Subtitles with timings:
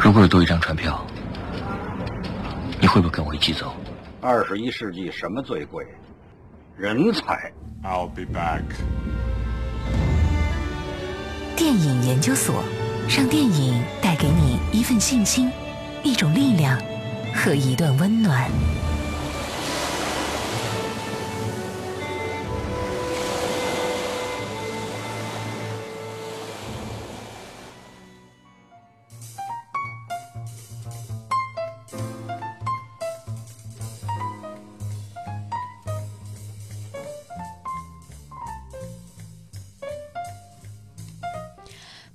[0.00, 1.04] 如果有多一张船票，
[2.80, 3.74] 你会不会跟我一起走？
[4.20, 5.84] 二十一世纪什么最贵？
[6.76, 7.52] 人才。
[7.82, 8.62] I'll be back.
[11.56, 12.62] 电影研究所，
[13.08, 15.50] 让电影带给你一份信心、
[16.04, 16.80] 一种力量
[17.34, 18.48] 和一段温暖。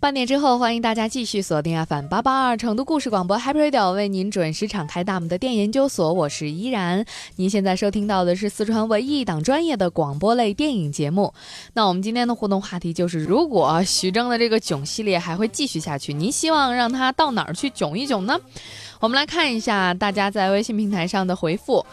[0.03, 7.05] 半点之后，欢迎大家继续锁定 FM 八八二成都故事广播 Happy Radio，为您准时敞开大门的电研究所，我是依然。
[7.37, 11.33] 您现在收听到的是四川唯一一档专业的广播类电影节目。
[11.71, 18.37] 那我们今天的互动话题就是，如果徐峥的这个囧系列还会继续下去，您希望让他到哪儿去囧一囧呢？
[18.99, 21.85] 我们来看一下大家在微信平台上的回复。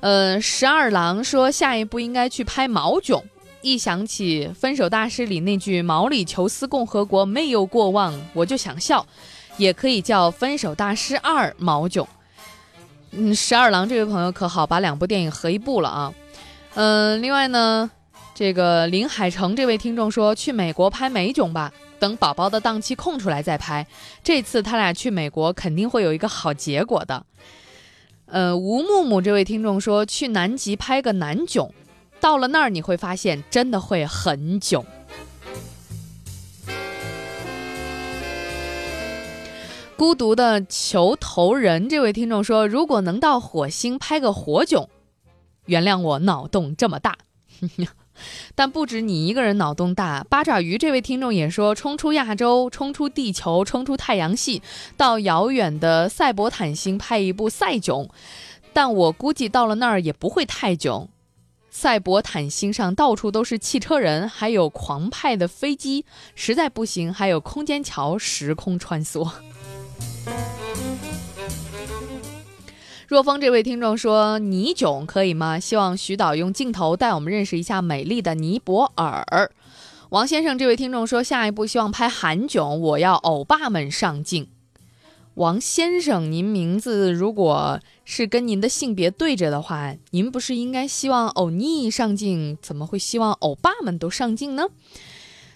[0.00, 3.24] 呃，十二郎说下一步应该去拍毛囧。
[3.64, 9.04] 一想起《分手大师》里那句“毛里求斯共和国没有过往”，我就想笑。
[9.56, 12.06] 也可以叫《分手大师二》毛囧。
[13.12, 16.12] 嗯，十二郎这位朋友可好，把两部电影合一部了啊。
[16.74, 17.90] 嗯，另外呢，
[18.34, 23.86] 这个林海成这位听众说去美国拍美囧吧，等宝宝的档期空出来再拍。
[24.22, 27.24] 这次他俩去美国肯定会有一个好结果的。
[28.26, 31.72] 呃，吴木木这位听众说去南极拍个南囧。
[32.24, 34.82] 到了那儿你会发现，真的会很囧。
[39.94, 44.88] 孤独的球头人这位听众说：“如果能到火星拍个火囧，
[45.66, 47.18] 原谅我脑洞这么大。
[48.56, 50.24] ”但不止你一个人脑洞大。
[50.30, 54.62] 八爪鱼这位听众也说：“冲出亚洲，冲出地球，冲出太阳系，
[54.96, 58.08] 到遥远的赛博坦星拍一部赛囧。”
[58.72, 61.10] 但我估计到了那儿也不会太囧。
[61.76, 66.04] 赛博坦星上到处都是汽车人，还有狂派的飞机，
[66.36, 69.28] 实在不行还有空间桥时空穿梭。
[73.08, 75.58] 若风这位听众说：“泥囧可以吗？
[75.58, 79.50] 希望徐导用镜头带我们认识一下美丽的尼泊尔。”
[80.10, 84.46] 王先生这位听众说：“下一步希望拍韩囧，我要欧巴们上镜。”
[85.34, 94.68] 王先生，您名字如果是跟您的性别对着的话，您不是应该希望欧尼上镜，怎么会希望欧巴们都上镜呢？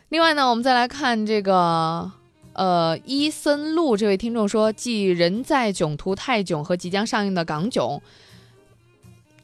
[0.09, 2.11] 另外呢，我们再来看这个，
[2.55, 8.03] 呃，伊森路这位听众说，继《人在囧途》泰囧和即将上映的港囧，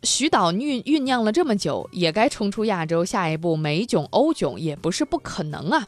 [0.03, 5.87] 徐导酝酝酿了这么久，也该冲出亚洲，下一步美囧、欧囧也不是不可能啊。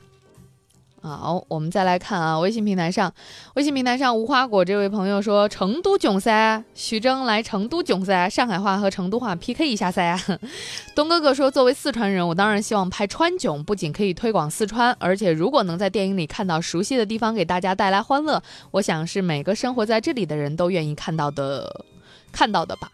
[1.06, 3.12] 好，我们再来看啊，微信平台上，
[3.54, 10.18] 微信平台上无花果这位朋友说成都囧噻，徐峥来成都囧噻，上海话和成都话 PK 一下噻。
[10.96, 18.42] 东哥哥说，作为四川人，我当然希望拍川囧，不仅可以推广四川，而且如果能在电影里看到熟悉的地方，给大家带来欢乐，
[18.72, 21.84] 我想是每个生活在这里的人都愿意看到的，
[22.32, 22.90] 看到的吧。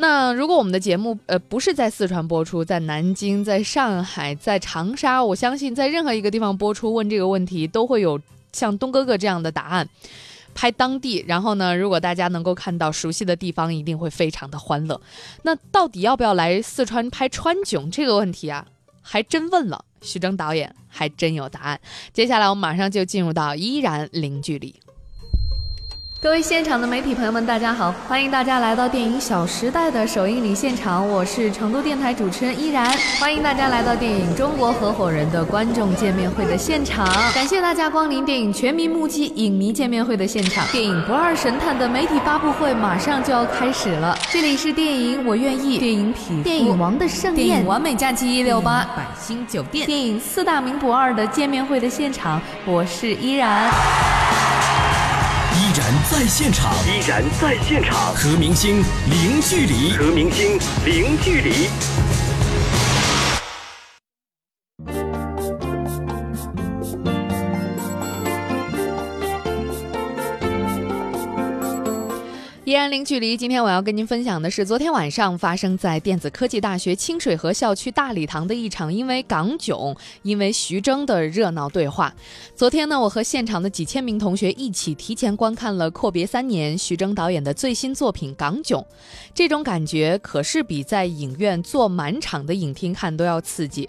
[0.00, 8.18] 那如果我们的节目呃不是在四川播出，在南京、在上海、在长沙，我相信在任何一个地方播出，问这个问题都会有
[8.52, 9.86] 像东哥哥这样的答案。
[10.52, 15.00] 拍当地，然后呢，如果大家能够看到熟悉的地方，一定会非常的欢乐。
[15.42, 18.66] 那到底要不要来四川拍川囧这个问题啊，
[19.00, 21.80] 还真问了徐峥导演，还真有答案。
[22.12, 24.74] 接下来我们马上就进入到依然零距离。
[26.22, 27.90] 各位现场的媒体朋友们，大家好！
[28.06, 32.94] 欢迎大家来到电影《小时代》的首映礼现场，我是成都电台主持人依然。
[33.18, 40.62] 欢迎大家来到电影《中国合伙人》的观众见面会的现场，感谢大家光临电影全民目击影迷见面会的现场。
[40.70, 53.70] 电影《不二神探》的媒体发布会马上就要开始了，这里是电影《我愿意》、电影《匹夫》、电影《王的盛宴》、电影《完美假期一六八》、百星酒店、电影《四大名捕二》的见面会的现场，我是依然。
[55.70, 61.68] 依然在现场，依然在现场，和明星零距离，和明星零距离。
[72.80, 73.36] 然零距离。
[73.36, 82.10] 今天我要跟您分享的是昨天晚上发生在电子科技大学清水河校区大礼堂的一场因为港囧、因为徐峥的热闹对话。
[82.56, 88.80] 昨天呢，我和现场的几千名同学一起提前观看了阔别三年徐峥导演的最新作品《港囧》，
[89.34, 93.86] 这种感觉可是比在影院坐满场的影厅看都要刺激。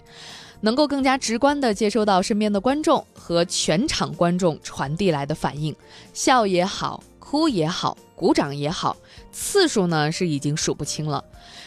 [0.60, 5.74] 能够更加直观地接收到身边的观众和全场观众传递来的反应，
[6.12, 8.96] 笑也好，哭也好，鼓掌也好，
[9.32, 11.24] 次数呢是已经数不清了。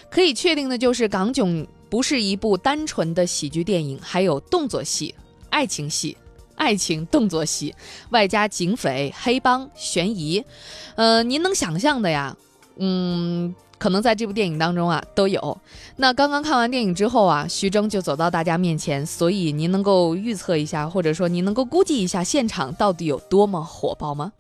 [0.09, 1.49] 可以确定的就是，《港囧》
[1.89, 5.13] 不是一部单纯的喜剧电影，还有动作戏、
[5.49, 6.15] 爱情戏。
[6.55, 7.75] 爱情动作戏，
[8.11, 10.41] 外加警匪、黑帮、悬疑，
[10.95, 12.33] 呃，您能想象的呀？
[12.77, 15.57] 嗯，可能在这部电影当中啊都有。
[15.97, 24.31] 那刚刚看完电影之后啊，徐峥就走到大家面前，所以您能够预测一下，或者说您能够估计一下现场到底有多么火爆吗？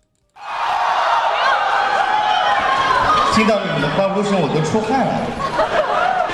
[3.35, 5.11] 听到你们的欢呼声，我都出汗了。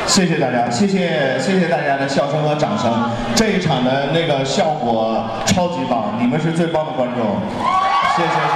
[0.06, 2.94] 谢谢大家，谢谢谢谢大家的笑声和掌声。
[3.33, 7.42] 这一场的那个效果超级棒，你们是最棒的观众。
[8.15, 8.53] 谢谢谢谢。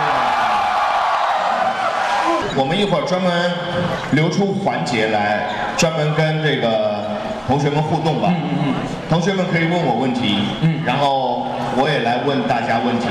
[2.55, 3.51] 我们一会儿专门
[4.11, 7.03] 留出环节来，专门跟这个
[7.47, 8.27] 同学们互动吧。
[8.29, 8.37] 嗯
[8.67, 8.75] 嗯。
[9.09, 11.47] 同学们可以问我问题，嗯，然后
[11.77, 13.07] 我也来问大家问题。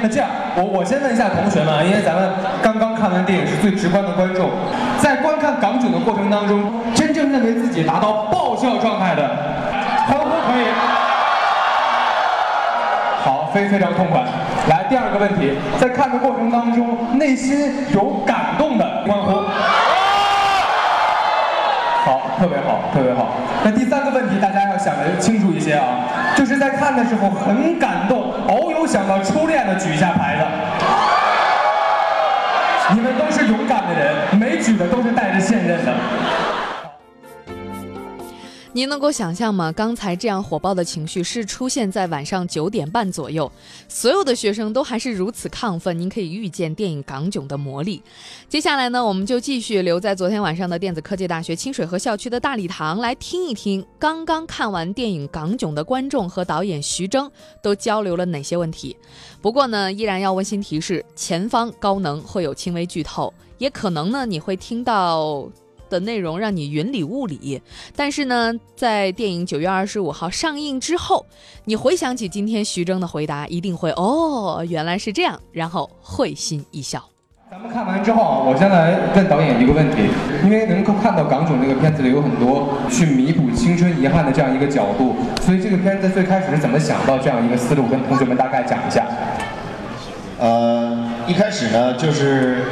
[0.00, 2.30] 那这样，我我先问一下同学们，因为咱们
[2.62, 4.50] 刚刚看完电影，是最直观的观众，
[4.98, 9.28] 在观看港囧的过程当中，真正认为自己达到爆笑状态的，
[10.08, 10.64] 欢呼可以。
[13.22, 14.20] 好，非非常痛快。
[14.68, 19.32] 来，第二个问题，在看的过程当中，内心有感动的欢呼。
[22.04, 23.28] 好，特别好，特别好。
[23.62, 25.84] 那第三个问题，大家要想的清楚一些啊，
[26.42, 30.44] 就是在看的时候很感动，偶有想到初恋的举一下牌子。
[32.92, 35.92] 你们都是勇敢的人，没举的都是带着现任的。
[38.74, 39.70] 您能够想象吗？
[39.70, 43.52] 刚才这样火爆的情绪是出现在晚上九点半左右，
[43.86, 45.98] 所有的学生都还是如此亢奋。
[45.98, 48.02] 您可以预见电影《港囧》的魔力。
[48.48, 57.30] 接下来呢，我们就继续留在昨天晚上的电子科技大学清水河校区的大礼堂，来听一听刚刚看完电影《港囧》的观众和导演徐峥
[57.62, 58.96] 都交流了哪些问题。
[59.42, 65.46] 不过呢，依然要温馨提示：前方高能会有轻微剧透，也可能呢你会听到。
[65.92, 67.60] 的内容让你云里雾里，
[67.94, 71.26] 但是呢，在电影九月二十五号上映之后，
[71.66, 77.04] 你回想起今天徐峥的回答，一定会哦，原来是这样，然后会心一笑。
[77.50, 79.98] 咱们看完之后啊，我先来问导演一个问题，
[80.42, 89.06] 因为能够看到港囧这个片子里有很多去弥补青春遗憾的这样一个角度，所以这个片子最开始是怎么想到这样一个思路，跟同学们大概讲一下。
[90.38, 92.64] 呃，一开始呢，就是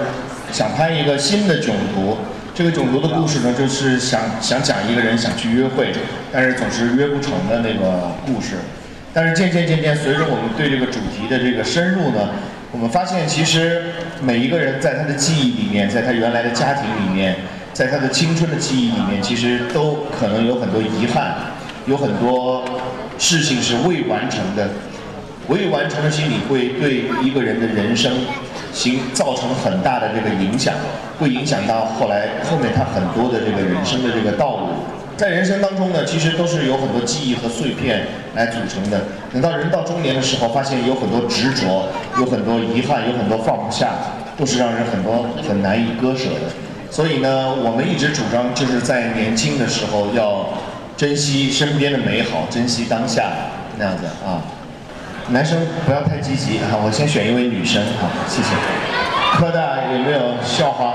[0.50, 2.16] 想拍一个新的囧途。
[2.54, 5.92] 这个囧途的故事呢，就是想想讲一个人想去约会，
[6.30, 8.56] 但是总是约不成的那个故事。
[9.12, 12.30] 但是渐渐渐渐，随着我们对这个主题的这个深入呢，
[12.70, 13.82] 我们发现其实
[14.22, 17.36] 每一个人在他的记忆里面，在他原来的家庭里面，
[17.72, 21.34] 在他的青春的记忆里面，其实都可能有很多遗憾，
[21.86, 22.64] 有很多
[23.18, 24.68] 事情是未完成的。
[25.50, 28.10] 未完成的心理会对一个人的人生。
[28.72, 30.72] 行造成很大的这个影响，
[31.18, 34.68] 会影响到后来后面他很多的这个人生的这个道路。
[35.16, 38.06] 在人生当中呢，其实都是有很多记忆和碎片
[38.36, 39.02] 来组成的。
[39.32, 41.88] 等到人到中年的时候，发现有很多执着，
[42.20, 43.88] 有很多遗憾，有很多放不下，
[44.38, 46.46] 都是让人很多很难以割舍的。
[46.92, 50.46] 所以呢，我们一直主张就是在年轻的时候要
[50.96, 53.32] 珍惜身边的美好，珍惜当下
[53.76, 54.38] 那样子啊。
[55.32, 55.56] 男生
[55.86, 56.74] 不要太积极啊！
[56.82, 58.50] 我先选一位女生啊，谢谢。
[59.32, 60.92] 科大有没有校花？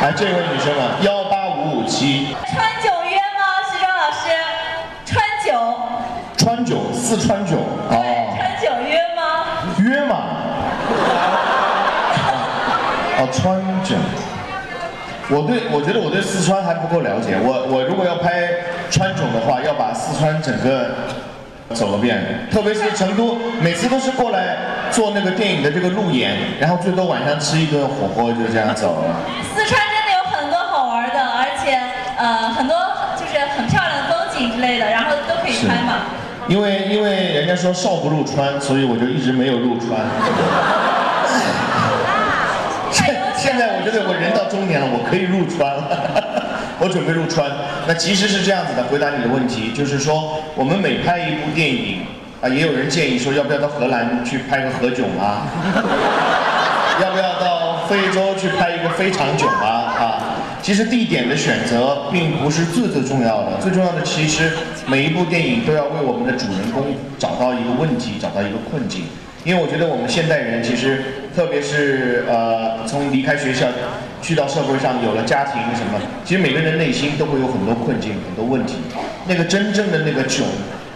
[0.00, 2.34] 来，这位女生啊，幺八五五七。
[2.48, 3.60] 川九约吗？
[3.70, 4.32] 徐峥老师，
[5.04, 5.52] 川九。
[6.38, 7.58] 川九，四川九。
[7.90, 8.32] 哦。
[8.34, 9.44] 川九约吗？
[9.78, 10.16] 约嘛。
[13.18, 13.94] 哦，川九。
[15.28, 17.36] 我对，我觉得我对四川还不够了解。
[17.38, 18.48] 我我如果要拍
[18.90, 20.90] 川囧的话，要把四川整个。
[21.74, 24.56] 走了遍，特别是成都，每次都是过来
[24.90, 29.14] 做那个电影的这个路演，然后最多晚上吃一顿火锅，就这样走了。
[29.54, 31.78] 四川真的有很多好玩的，而且
[32.18, 32.76] 呃很多
[33.16, 36.06] 就是很漂亮的风景之类的，然后都可以拍嘛。
[36.48, 40.00] 因为因为人家说少不入川，所以我就一直没有入川。
[42.90, 46.49] 现现在我觉得我人到中年了，我可以入川了。
[46.80, 47.46] 我准备入川，
[47.86, 48.82] 那其实是这样子的。
[48.84, 51.98] 回答你的问题，就是说，我们每拍一部电影，
[52.40, 55.44] 啊，也有人建议说，要不要到荷兰去拍个何炅啊？
[57.02, 59.68] 要不要到非洲去拍一个非常囧啊？
[60.00, 60.24] 啊，
[60.62, 64.50] 其实地点的选择并不是最最重要的，最重要的其实
[64.86, 69.04] 每一部电影都要为我们的主人公找到一个问题，找到一个困境。
[69.44, 71.02] 因为我觉得我们现代人其实，
[71.36, 73.66] 特别是呃，从离开学校。
[74.22, 78.74] 去到社会上有了家庭什么，其实每个人内心都会有很多困境、很多问题。
[79.26, 80.44] 那个真正的那个囧，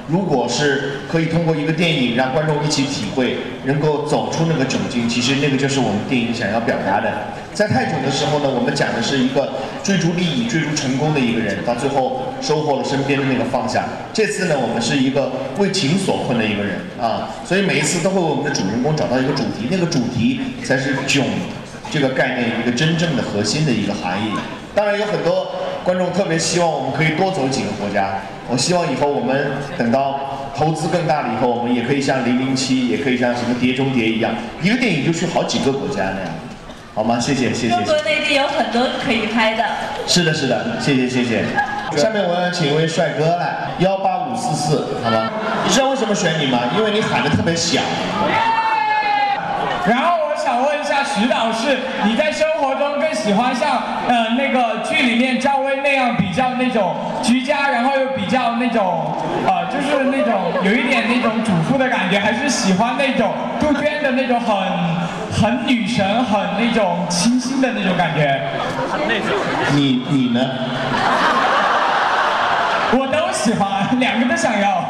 [0.09, 7.11] 如果是可以通过一个电影让观众一起体会，能够走出那个窘境，其实那个就是我们电影想要表达的。
[7.55, 9.53] 在泰囧的时候呢，我们讲的是一个
[9.83, 13.85] 追逐利益、追逐成功的一个人，到最后收获了身边的那个放下。
[14.13, 21.25] 这次呢，我们是一个为情所困的一个人啊，所以每一次都会为我们的主人公找到一个主题，那个主题才是囧
[21.91, 24.33] 这个概念一个真正的核心的一个含义。
[24.75, 25.47] 当然有很多
[25.85, 28.15] 观众特别希望我们可以多走几个国家。
[28.49, 36.31] 我希望以后我们等到投资更大了以后，我们也可以像零零七，也可以像什么碟中谍一样，一个电影就去好几个国家那样，
[36.95, 37.19] 好吗？
[37.19, 37.75] 谢谢谢谢。
[37.75, 39.65] 中国内地有很多可以拍的。
[40.07, 41.45] 是的，是的，谢谢谢谢。
[41.97, 45.31] 下面我要请一位帅哥来，幺八五四四，好吗？
[45.65, 46.61] 你知道为什么选你吗？
[46.77, 47.83] 因为你喊的特别响。
[49.87, 50.19] 然后
[51.17, 59.17] 我想问一下徐导是，你在生活中更喜欢像呃那个剧里面赵薇那样比较那种居家，然后又比较那种
[59.47, 64.57] 呃就是那种有一点那种主妇的感觉，还是喜欢那种杜鹃的那种很
[65.31, 68.41] 很女神、很那种清新的那种感觉？
[69.07, 69.29] 那种。
[69.75, 70.41] 你你呢？
[72.97, 74.85] 我都喜欢，两个都想要。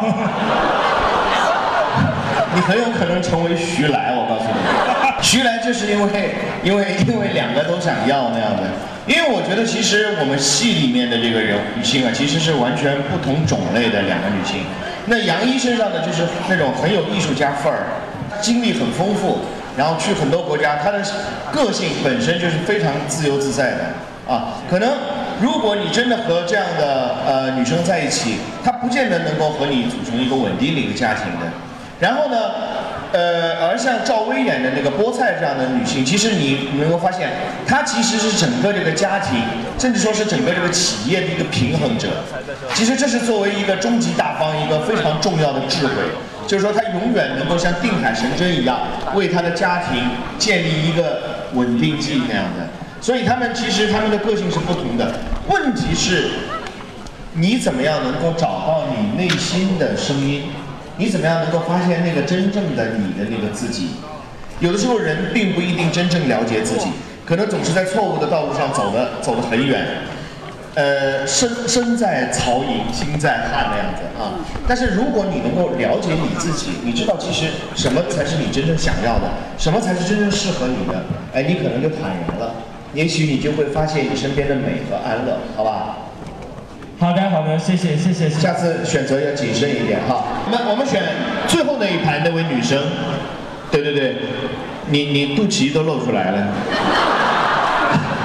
[2.55, 4.61] 你很有可能成为徐来，我告诉你，
[5.25, 8.63] 徐来就是因为因为因为两个都想要那样的，
[9.07, 14.61] 因为我觉得其实我们戏里面的这个人女性啊，其实是完全不同种类的两个女性。
[15.07, 17.87] 那杨一身上呢，就是那种很有艺术家范儿，
[18.43, 19.39] 经历很丰富，
[19.79, 21.03] 然后去很多国家，她的
[21.51, 24.61] 个性本身就是非常自由自在的啊。
[24.71, 24.93] 可能
[25.41, 31.51] 如果你真的和这样的呃女生在一起，她不见得能够和你组成一个稳定的一个家庭的。
[31.99, 32.37] 然后呢，
[33.15, 37.31] 呃，而像赵薇演的那个菠菜这样的女性，其实你能够发现，
[37.65, 39.41] 她其实是整个这个家庭，
[39.79, 42.09] 甚至说是整个这个企业的一个平衡者。
[42.75, 45.93] 其实这是作为一个终极大方一个非常重要的智慧，
[46.49, 48.81] 就是说她永远能够像定海神针一样，
[49.15, 50.03] 为她的家庭
[50.37, 52.67] 建立一个稳定剂那样的。
[53.01, 55.15] 所以他们其实他们的个性是不同的。
[55.49, 56.31] 问题是，
[57.35, 60.51] 你怎么样能够找到你内心的声音？
[60.97, 63.91] 你怎么样能够发现那个真正的你的那个自己？
[64.61, 66.87] 有的时候人并不一定真正了解自己，
[67.27, 69.85] 可能总是在错误的道路上走的走得很远。
[70.77, 74.39] 呃，身身在曹营心在汉的样子啊。
[74.67, 77.47] 但是如果你能够了解你自己，你知道其实
[77.77, 82.55] 什么才是你真正想要的，什么才是真正适合你的，哎，你可能就坦然了。
[82.93, 85.97] 也许你就会发现你身边的美和安乐，好吧？
[86.99, 88.31] 好的，好的，谢谢，谢谢。
[88.31, 90.25] 下次选择要谨慎一点哈。
[90.51, 91.03] 那我们选
[91.49, 92.81] 最后那一排那位女生，
[93.71, 94.17] 对对对，
[94.89, 96.47] 你你肚脐都露出来了，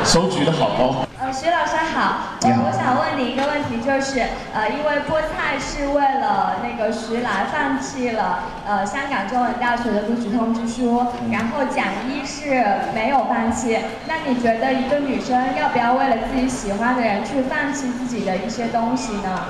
[0.05, 1.05] 手举得好高。
[1.19, 1.68] 呃，徐老师
[1.99, 12.63] 好，我我想问你一个问题，就是呃，因为菠菜是为了那个徐来放弃了呃香港中文大学的录取通知书，然后蒋一是
[12.95, 13.77] 没有放弃，
[14.07, 19.43] 那你觉得一个女生要不要为了自己喜欢的人去放弃自己的一些东西呢？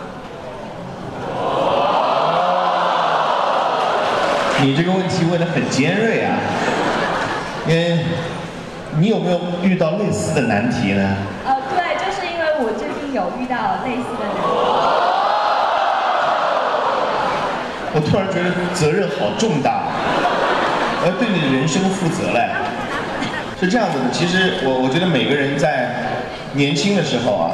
[4.61, 6.33] 你这个问题问的很尖锐啊，
[7.67, 8.03] 因为，
[8.97, 11.15] 你有没有遇到类似的难题呢？
[12.61, 14.35] 我最近有遇到类似的难。
[17.91, 19.87] 我突然觉得责任好重大，
[21.01, 22.51] 我要对你的人生负责嘞。
[23.59, 25.89] 是这样子的，其实我我觉得每个人在
[26.53, 27.51] 年轻的时候啊，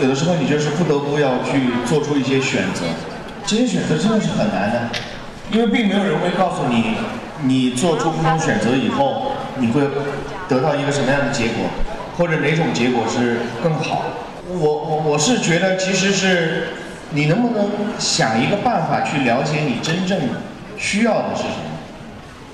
[0.00, 2.84] 有的时候你就是不得不要去做出一些选择，
[3.44, 4.80] 这些选择真的是很难的，
[5.50, 6.94] 因为并没有人会告诉你，
[7.42, 9.82] 你做出不同选择以后，你会
[10.48, 11.66] 得到一个什么样的结果，
[12.16, 14.02] 或者哪种结果是更好。
[14.58, 16.68] 我我我是觉得其实是。
[17.14, 17.68] 你能不能
[17.98, 20.18] 想一个办法去了解你真正
[20.78, 21.76] 需要的是什么？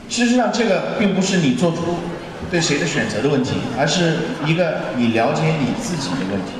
[0.09, 1.95] 事实上，这个并不是你做出
[2.51, 6.55] 对谁的选择的问题，而是一个你了解你自己的问题。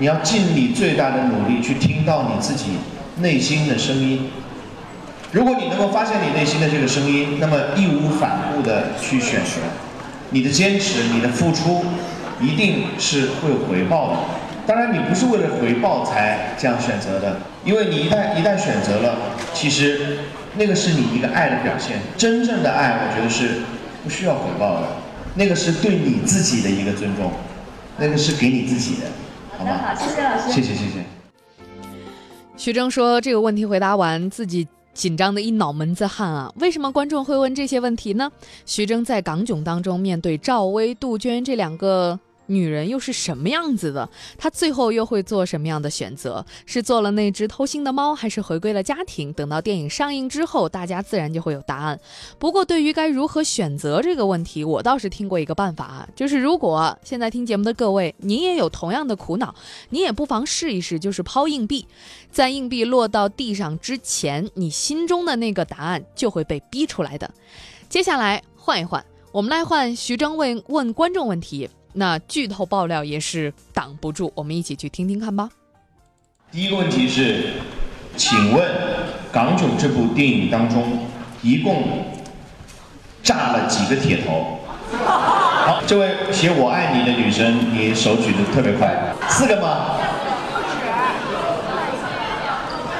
[0.00, 2.72] 你要尽你最大的努力去听到你自己
[3.18, 4.28] 内心的声音。
[5.30, 9.60] 如果你能够发现你内心的这个声音，那么义无反顾的去选择，
[10.30, 11.84] 你的坚持、你的付出，
[12.40, 14.16] 一定是会有回报的。
[14.64, 19.18] 当然，你不是为了回报才这样选择的，因为你一旦一旦选择了，
[19.52, 20.18] 其实
[20.56, 21.98] 那个是你一个爱的表现。
[22.16, 23.62] 真正的爱，我觉得是
[24.04, 24.86] 不需要回报的，
[25.34, 27.32] 那个是对你自己的一个尊重，
[27.98, 29.06] 那个是给你自己的，
[29.58, 29.78] 好吗？
[29.84, 30.52] 好，谢谢老师。
[30.52, 31.04] 谢谢谢谢。
[32.56, 36.52] 徐峥说这个问题回答完，自己紧张的一脑门子汗啊！
[36.60, 38.30] 为什么观众会问这些问题呢？
[38.64, 42.20] 徐峥在港囧当中面对赵薇、杜鹃这两个。
[42.46, 44.08] 女人又是什么样子的？
[44.36, 46.44] 她最后又会做什么样的选择？
[46.66, 49.32] 是做了那只偷腥的猫，还是回归了家庭？
[49.32, 51.98] 等到电影上映之后，大家自然就会有答案。
[52.38, 59.54] 不过，对于该如何选择这个问题，我倒是听过一个办法啊，就是如果现在听节目的各位，你也有同样的苦恼，
[59.90, 61.86] 你也不妨试一试，就是抛硬币，
[62.30, 67.30] 在硬币落到地上之前，你心中的那个答案就会被逼出来的。
[67.88, 71.68] 接下来换一换，我们来换徐峥问问观众问题。
[71.94, 75.48] 那剧透爆料也是挡不住，我们一起去听听看吧。
[76.50, 77.54] 第一个问题是，
[78.16, 78.64] 请问
[79.30, 81.06] 《港囧》这部电影当中
[81.42, 82.06] 一共
[83.22, 84.58] 炸了几个铁头？
[84.92, 89.96] 好，这位写我爱你的女生，你手举得特别快，四个吗？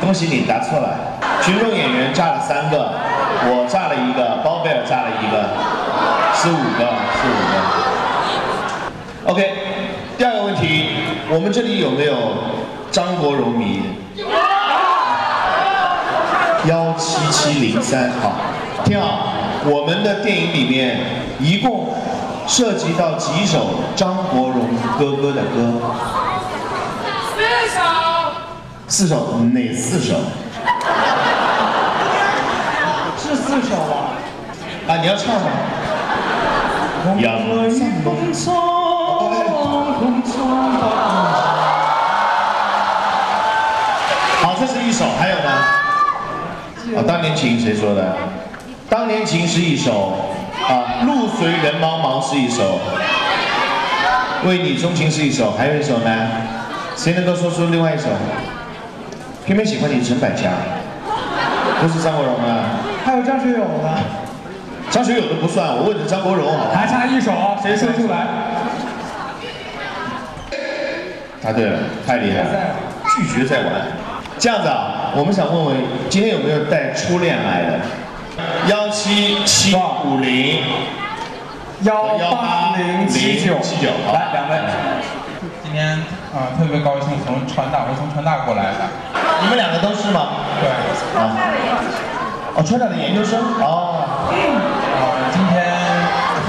[0.01, 0.99] 恭喜你答错了。
[1.43, 2.95] 群众演员炸了三个，
[3.45, 5.49] 我炸了一个，包贝尔炸了一个，
[6.35, 6.85] 是五个，
[7.17, 7.92] 是五个。
[9.25, 9.53] OK，
[10.19, 10.89] 第二个问题，
[11.31, 12.15] 我们这里有没有
[12.91, 13.81] 张国荣迷？
[16.67, 18.33] 幺七七零三，好，
[18.85, 19.33] 听好，
[19.65, 20.99] 我们的电影里面
[21.39, 21.95] 一共
[22.49, 24.67] 涉及到几首张国荣
[24.99, 25.81] 哥哥的歌？
[27.39, 27.81] 四首。
[28.89, 30.17] 四首，哪四首？
[33.17, 34.19] 是四首啊。
[34.89, 35.49] 啊，你要唱吗？
[37.21, 37.41] 阳。
[44.43, 45.51] 好，这是一首，还有吗？
[46.97, 48.17] 啊，当年情谁说的？
[48.89, 50.13] 当年情是一首，
[50.69, 52.81] 啊，路随人茫茫是一首，
[54.45, 56.11] 为你钟情是一首，还有一首呢？
[56.97, 58.09] 谁能够说出另外一首？
[59.47, 60.53] 偏偏喜欢你陈百强，
[61.81, 62.65] 不是张国荣啊？
[63.05, 63.89] 还有张学友呢？
[64.91, 66.67] 张学友都不算，我问的张国荣好。
[66.75, 67.33] 还差一首，
[67.63, 68.27] 谁说出来？
[71.43, 72.51] 答对了，太厉害了！
[73.17, 73.73] 拒绝再玩。
[74.39, 75.77] 这样子啊，我们想问问，
[76.09, 77.81] 今天有没有带初恋来的？
[78.69, 80.63] 幺七七五零
[81.83, 84.57] 幺八零七九七九，来两位。
[85.65, 85.99] 今天
[86.33, 88.79] 啊，特别高兴，从川大，我从川大过来的。
[89.43, 90.29] 你们两个都是吗？
[90.61, 90.71] 对。
[91.19, 91.37] 啊。
[92.55, 93.41] 哦，川大的研究生。
[93.59, 94.31] 哦。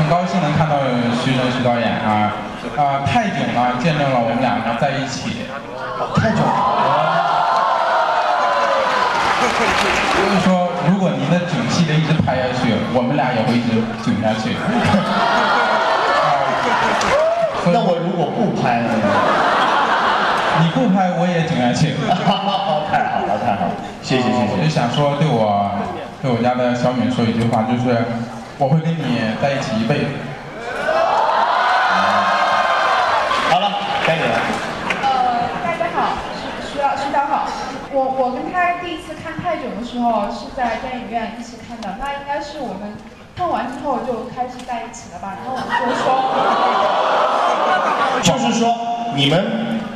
[0.04, 0.76] 很高兴能看到
[1.24, 2.36] 徐峥徐导演啊。
[2.76, 5.48] 啊，泰囧呢，见证了我们两个在一起。
[6.20, 6.44] 泰囧。
[9.40, 9.48] 所
[10.28, 14.58] 以说，如果您的囧系列一直拍下去，我们俩也会一直囧下去。
[17.72, 18.90] 那我如果不拍呢？
[20.60, 21.96] 你不拍，我也囧下去。
[22.12, 22.84] 太好
[23.24, 24.52] 了，太好了，谢谢谢谢。
[24.52, 25.72] 我就想说，对我
[26.22, 28.04] 对我家的小敏说一句话，就是
[28.64, 30.06] 我会跟你在一起一辈子。
[33.52, 33.68] 好了
[34.08, 34.40] 该你了。
[35.04, 37.44] 呃，大家好，徐徐导徐导好。
[37.92, 42.96] 我我跟他第一次看泰囧的时候是在电影院一起看的，那应该是我们
[43.36, 45.36] 看完之后就开始在一起了吧？
[45.44, 45.92] 然后我们就
[48.32, 48.64] 说，就是说
[49.14, 49.44] 你们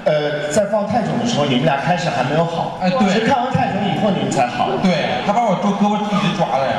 [0.04, 4.70] 呃在放泰囧的时候，你们俩开始还没有好，哎对，看完泰以后你们才好。
[4.82, 6.74] 对他把我抓胳膊一直抓的呀，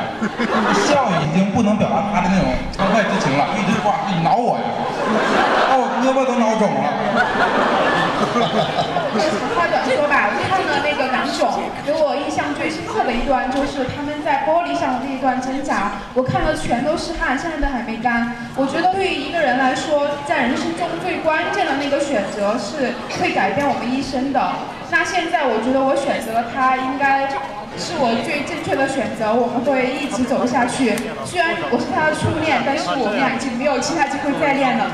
[0.87, 4.63] 笑已经不能表达他的那种欢快之情了，一直抓，一直挠我呀。
[6.01, 6.83] 胳膊都挠肿了。
[9.11, 18.35] 我长话短说吧，看了那个港囧，给我印象最深刻的一段就是他们在玻璃上的那一段挣扎，我看了全都是汗，现在都还没干。
[18.55, 24.39] 我觉得对于一个人来说，在人生中最关键的那个选择是会改变我们一生的。
[24.91, 27.27] 那现在我觉得我选择了他，应该
[27.77, 29.33] 是我最正确的选择。
[29.33, 30.95] 我们会一直走下去。
[31.25, 34.85] 虽然我是他的初恋，但是我们俩已经没有其他机会再恋了。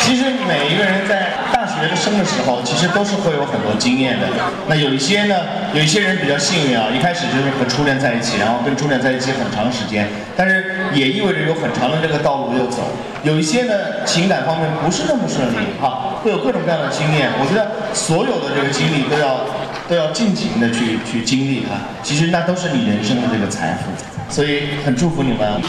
[0.00, 1.32] 其实每一个人在
[1.80, 4.26] 学生的时候，其实都是会有很多经验的。
[4.68, 5.34] 那有一些呢，
[5.72, 12.82] 有一些人比较幸运啊，一开始就是和初恋在一起，然后跟初恋在一起很长时间，但是也意味着有很长的这个道路要走。
[13.22, 17.30] 有一些呢，情感方面不是那么顺利啊，会有各种各样的经验。
[17.40, 19.40] 我觉得所有的这个经历都要
[19.88, 25.60] 都要尽情的去去经历啊，其实那都是你人生的这个财富，所以很祝福你们。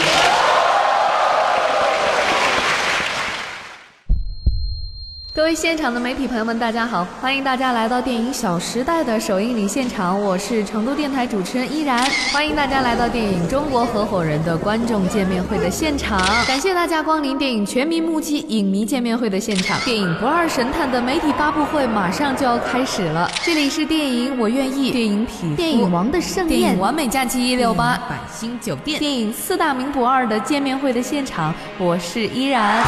[5.45, 7.05] 位现场的媒体朋友们，大家好！
[7.21, 12.03] 欢迎大家来到电影《小时代》的首映礼现场，我是成都电台主持人依然。
[12.33, 19.79] 欢迎大家来到电影《中国合伙人》的观众见面会的现场，感谢大家光临电影全民目击影迷见面会的现场。
[19.81, 32.83] 电影《不二神探》的媒体发布会马上就要开始了，这里是电影《我愿意》，电影《品电影《王的盛宴》，电影《完美假期一六八》，百星酒店，电影《四大名捕二》的见面会的现场，我是依然。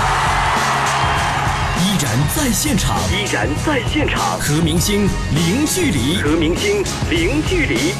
[1.98, 7.92] 依然在现场，依然在现场，和明星零距离，和明星零距离。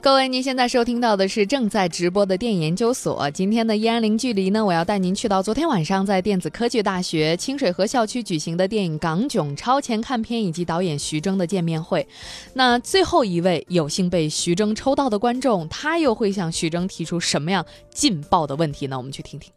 [0.00, 3.28] 各位，您现在收听到的是正在直播的电影研究所。
[3.32, 12.06] 今天的依然零距离呢，我要带您去到昨天晚上在电子科技大学清水河校区举行的电影《港囧》超前看片以及导演徐峥的见面会。
[12.54, 18.96] 那最后一位有幸被徐峥抽到的观众，他又会向徐峥提出什么样劲爆的问题呢？
[18.96, 19.50] 我们去听听。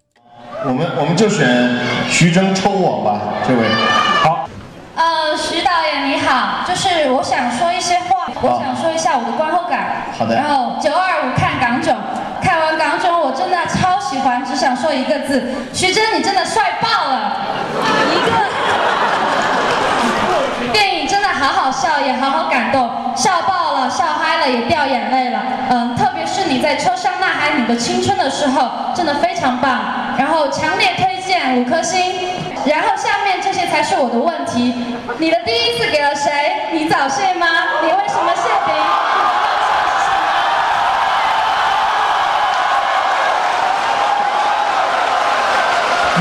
[0.65, 3.63] 我们我们就选徐峥抽我吧，这位。
[4.23, 4.49] 好。
[4.95, 10.07] 呃，徐导演你好，就是我想说一些话，我想说一下我的观后感。
[10.17, 10.35] 好的。
[10.35, 11.95] 然后九二五看港囧，
[12.41, 17.37] 看完港囧我真的超喜欢，只想说一个字，徐峥你真的帅爆了。
[18.11, 18.31] 一个。
[20.71, 25.39] 电影真的好好笑，也好好感动，笑爆了，笑嗨了，也掉眼泪了。
[25.69, 29.79] 嗯，特别是你在车上呐喊你的青春的时候，真的非常棒。
[30.17, 32.40] 然后强烈推荐五颗星。
[32.63, 34.73] 然后下面这些才是我的问题。
[35.17, 36.31] 你的第一次给了谁？
[36.71, 37.47] 你早泄吗？
[37.81, 38.73] 你为什么泄屏？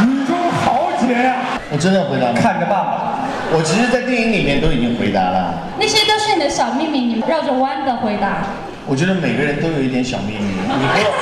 [0.02, 1.34] 雨中豪杰！
[1.70, 2.40] 我真的回答吗？
[2.40, 3.18] 看着办吧。
[3.52, 5.52] 我其实，在电影里面都已经回答了。
[5.78, 8.38] 那些都是你的小秘密，你绕着弯的回答。
[8.86, 11.12] 我觉得每个人都有一点小秘密，你给我，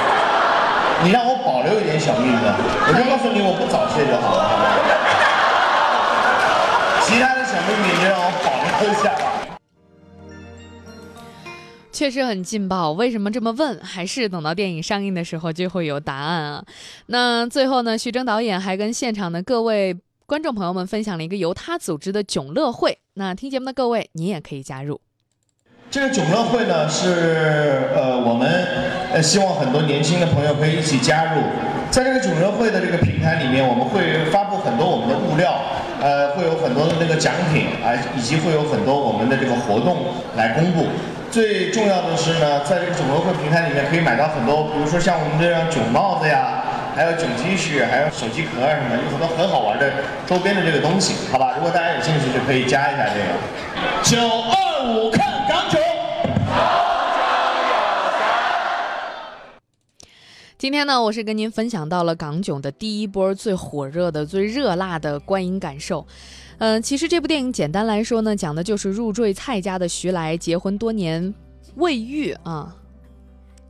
[1.02, 4.97] 你让我保留一点小秘密，我就告诉你，我不早泄就好了。
[7.09, 8.51] 其他的小秘密，你让我保
[8.83, 9.59] 留一下吧。
[11.90, 13.81] 确实很劲爆，为什么这么问？
[13.83, 16.64] 还是等到电影上映的时候就会有答案啊。
[17.07, 22.99] 那最后呢，徐峥导演还跟现场的各位观众朋友们分享了一个由他组织的囧乐会。
[23.14, 25.01] 那听节目的各位，你也可以加入。
[25.90, 28.46] 这个囧乐会呢，是呃我们
[29.11, 31.40] 呃希望很多年轻的朋友可以一起加入。
[31.90, 35.57] 在这个囧乐会的这个平台里面，我们会发布很多我们的物料，
[36.03, 39.96] 呃，会有很多的那个奖品啊，以及会有很多我们的这个活动
[40.37, 40.85] 来公布。
[41.31, 46.61] 最重要的是呢，在这个囧乐会平台里面可以买到很多，比如说像我们这样囧帽子呀，
[46.94, 49.88] 还有囧 T 恤，还有手机壳啊什么，有很多很好玩的
[50.27, 51.55] 周边的这个东西，好吧？
[51.57, 53.33] 如果大家有兴趣，就可以加一下这个
[54.05, 55.77] 九二五看港囧。
[60.68, 66.07] 今天呢，我是跟您分享到了港囧的第一波最火热的、最热辣的观影感受。
[66.59, 71.35] 嗯，其实这部电影简单来说呢，讲的就是入赘蔡家的徐来结婚多年
[71.76, 72.76] 未育啊，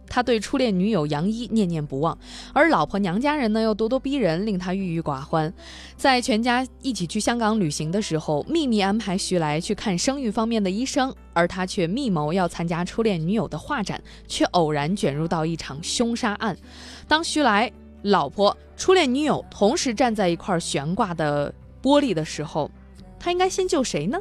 [0.08, 2.16] 他对初恋女友杨一念念不忘，
[2.52, 5.52] 而老婆娘家人呢又咄咄逼人，令他郁郁寡欢。
[5.96, 16.56] 在全家一起去香港旅行的时候，秘密安排徐来去看生育方面的医生，而他却密谋要参加初恋女友的画展，却偶然卷入到一场凶杀案。
[17.06, 17.70] 当徐来
[18.02, 22.70] 老婆、初恋女友同时站在一块悬挂的玻璃的时候，
[23.18, 24.18] 他应该先救谁呢？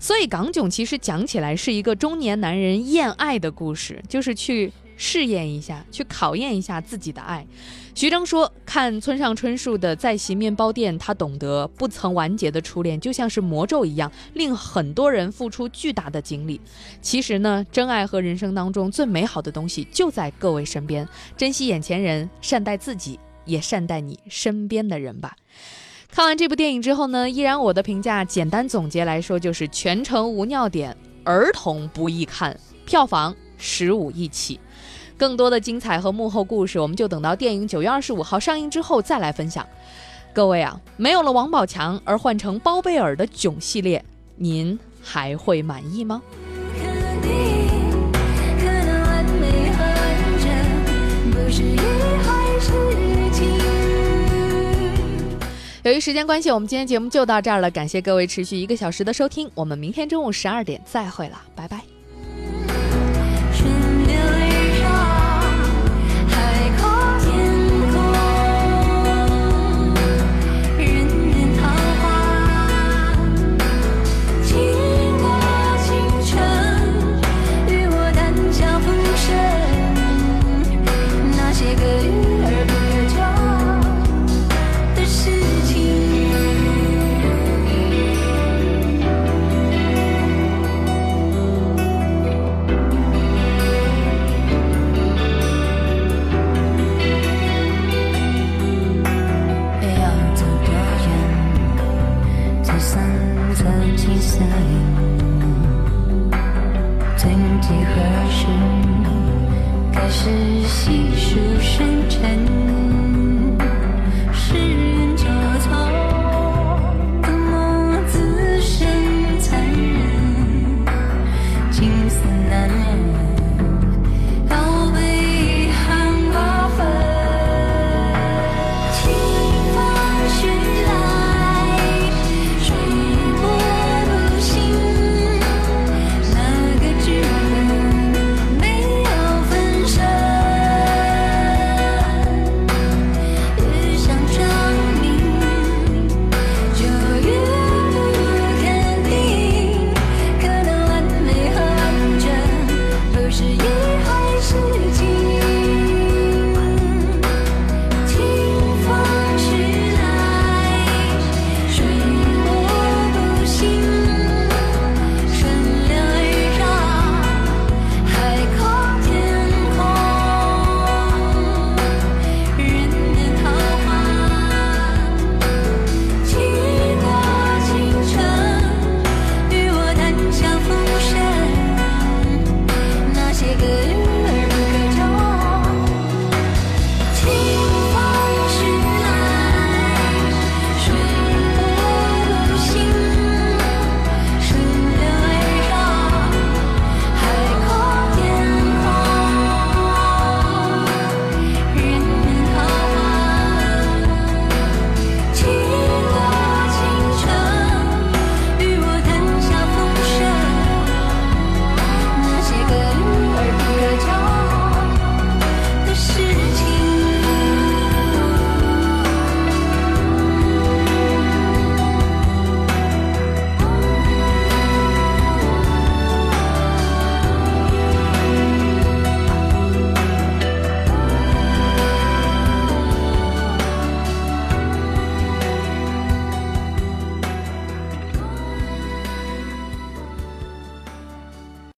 [0.00, 7.46] 所以港囧其实讲起来是一个中年男人厌爱的故事，就是去试验一下，去考验一下自己的爱。
[7.94, 16.60] 徐峥说：“看村上春树的《在席面包店》，他懂得不曾完结的初恋就像是魔咒一样，令很多人付出巨大的精力。
[17.00, 25.36] 其实呢，真爱和人生当中最美好的东西就在各位身边，珍惜眼前人，善待自己，也善待你身边的人吧。”
[26.10, 34.60] 看完这部电影之后呢，依然我的评价简单总结来说就是全程无尿点，儿童不宜看，票房十五亿起。
[35.16, 39.66] 更多的精彩和幕后故事，我们就等到电影九月二十五号上映之后再来分享。
[40.32, 44.04] 各位啊，没有了王宝强而换成包贝尔的囧系列，
[44.36, 46.20] 您还会满意吗？
[55.84, 57.70] 由于时间关系，我们今天节目就到这儿了。
[57.70, 61.93] 感谢各位持续一个小时的收听，我们明天中午十二点再会了，拜拜。